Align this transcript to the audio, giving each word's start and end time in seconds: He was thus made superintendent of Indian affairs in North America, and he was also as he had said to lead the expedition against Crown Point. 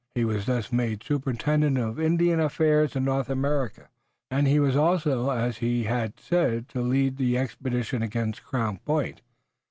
He 0.15 0.25
was 0.25 0.47
thus 0.47 0.71
made 0.71 1.03
superintendent 1.03 1.77
of 1.77 1.99
Indian 1.99 2.39
affairs 2.39 2.95
in 2.95 3.05
North 3.05 3.29
America, 3.29 3.87
and 4.31 4.47
he 4.47 4.59
was 4.59 4.75
also 4.75 5.29
as 5.29 5.57
he 5.59 5.83
had 5.83 6.19
said 6.19 6.67
to 6.69 6.81
lead 6.81 7.17
the 7.17 7.37
expedition 7.37 8.01
against 8.01 8.43
Crown 8.43 8.77
Point. 8.83 9.21